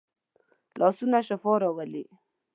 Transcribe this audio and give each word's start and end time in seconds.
لاسونه 0.79 1.19
شفا 1.27 1.51
راولي 1.61 2.05